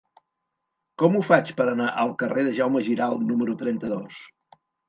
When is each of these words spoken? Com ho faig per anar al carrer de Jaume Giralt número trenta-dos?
Com 1.03 1.17
ho 1.17 1.21
faig 1.27 1.51
per 1.59 1.67
anar 1.73 1.91
al 2.05 2.15
carrer 2.23 2.47
de 2.49 2.57
Jaume 2.61 2.83
Giralt 2.91 3.23
número 3.29 3.59
trenta-dos? 3.61 4.21